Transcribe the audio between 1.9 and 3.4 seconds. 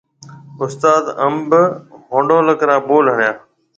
ھونڍولڪ را ٻول ۿڻيا